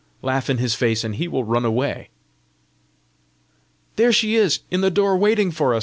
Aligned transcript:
Laugh 0.23 0.49
in 0.49 0.57
his 0.57 0.73
face 0.73 1.03
and 1.03 1.17
he 1.17 1.27
will 1.27 1.43
run 1.43 1.63
away." 1.63 2.09
"There 3.97 4.11
she 4.11 4.33
is 4.35 4.61
in 4.71 4.81
the 4.81 4.89
door 4.89 5.15
waiting 5.15 5.51
for 5.51 5.75
us!" 5.75 5.79